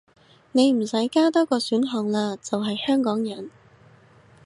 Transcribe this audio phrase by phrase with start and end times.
[0.51, 3.51] 你唔使加多個選項喇，就係香港人